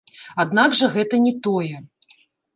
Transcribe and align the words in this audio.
Аднак 0.43 0.77
жа 0.79 0.89
гэта 0.95 1.21
не 1.27 1.33
тое. 1.49 1.75